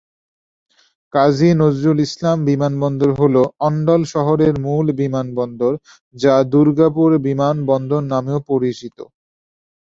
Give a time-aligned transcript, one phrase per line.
[1.13, 3.35] কাজী নজরুল ইসলাম বিমানবন্দর হল
[3.67, 5.73] অণ্ডাল শহরের মূল বিমানবন্দর,
[6.15, 8.97] যা দুর্গাপুর বিমানবন্দর নামেও পরিচিত।